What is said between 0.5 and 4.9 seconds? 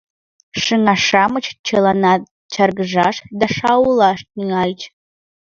—шыҥа-шамыч чыланат чаргыжаш да шаулаш тӱҥальыч.